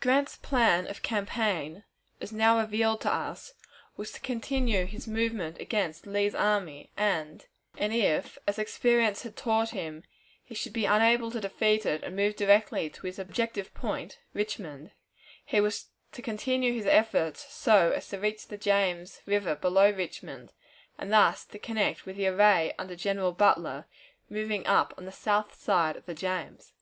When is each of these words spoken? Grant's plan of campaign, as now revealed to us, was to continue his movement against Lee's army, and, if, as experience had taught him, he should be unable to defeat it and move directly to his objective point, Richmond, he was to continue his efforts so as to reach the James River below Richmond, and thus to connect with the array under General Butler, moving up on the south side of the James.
Grant's 0.00 0.36
plan 0.38 0.86
of 0.86 1.02
campaign, 1.02 1.84
as 2.18 2.32
now 2.32 2.58
revealed 2.58 3.02
to 3.02 3.12
us, 3.12 3.52
was 3.94 4.10
to 4.12 4.20
continue 4.20 4.86
his 4.86 5.06
movement 5.06 5.60
against 5.60 6.06
Lee's 6.06 6.34
army, 6.34 6.88
and, 6.96 7.44
if, 7.76 8.38
as 8.46 8.58
experience 8.58 9.22
had 9.22 9.36
taught 9.36 9.72
him, 9.72 10.02
he 10.42 10.54
should 10.54 10.72
be 10.72 10.86
unable 10.86 11.30
to 11.30 11.40
defeat 11.42 11.84
it 11.84 12.02
and 12.02 12.16
move 12.16 12.36
directly 12.36 12.88
to 12.88 13.04
his 13.06 13.18
objective 13.18 13.74
point, 13.74 14.18
Richmond, 14.32 14.92
he 15.44 15.60
was 15.60 15.88
to 16.12 16.22
continue 16.22 16.72
his 16.72 16.86
efforts 16.86 17.44
so 17.52 17.90
as 17.92 18.08
to 18.08 18.18
reach 18.18 18.48
the 18.48 18.56
James 18.56 19.20
River 19.26 19.54
below 19.54 19.90
Richmond, 19.90 20.54
and 20.96 21.12
thus 21.12 21.44
to 21.44 21.58
connect 21.58 22.06
with 22.06 22.16
the 22.16 22.28
array 22.28 22.72
under 22.78 22.96
General 22.96 23.32
Butler, 23.32 23.84
moving 24.30 24.66
up 24.66 24.94
on 24.96 25.04
the 25.04 25.12
south 25.12 25.54
side 25.60 25.96
of 25.98 26.06
the 26.06 26.14
James. 26.14 26.72